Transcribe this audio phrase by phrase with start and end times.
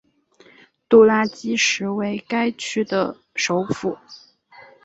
[0.89, 3.99] 杜拉基什为该区的首府。